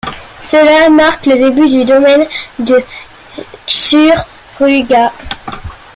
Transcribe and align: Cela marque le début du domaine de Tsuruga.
Cela 0.39 0.89
marque 0.89 1.27
le 1.27 1.35
début 1.37 1.67
du 1.69 1.85
domaine 1.85 2.25
de 2.57 2.83
Tsuruga. 3.67 5.13